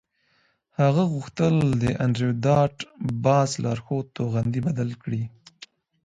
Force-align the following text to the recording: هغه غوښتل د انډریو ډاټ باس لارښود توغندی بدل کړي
هغه 0.79 1.03
غوښتل 1.13 1.55
د 1.81 1.83
انډریو 2.03 2.39
ډاټ 2.45 2.75
باس 3.25 3.49
لارښود 3.63 4.05
توغندی 4.17 4.59
بدل 4.67 4.89
کړي 5.03 5.23